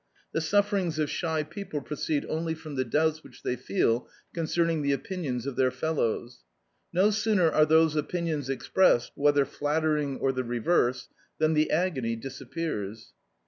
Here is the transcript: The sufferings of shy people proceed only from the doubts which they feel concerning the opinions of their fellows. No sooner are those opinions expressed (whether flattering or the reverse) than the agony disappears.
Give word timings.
The 0.31 0.41
sufferings 0.41 0.97
of 0.97 1.11
shy 1.11 1.43
people 1.43 1.79
proceed 1.79 2.25
only 2.27 2.55
from 2.55 2.73
the 2.73 2.83
doubts 2.83 3.23
which 3.23 3.43
they 3.43 3.55
feel 3.55 4.09
concerning 4.33 4.81
the 4.81 4.93
opinions 4.93 5.45
of 5.45 5.57
their 5.57 5.69
fellows. 5.69 6.39
No 6.91 7.11
sooner 7.11 7.51
are 7.51 7.67
those 7.67 7.95
opinions 7.95 8.49
expressed 8.49 9.11
(whether 9.13 9.45
flattering 9.45 10.17
or 10.17 10.31
the 10.31 10.43
reverse) 10.43 11.07
than 11.37 11.53
the 11.53 11.69
agony 11.69 12.15
disappears. 12.15 13.13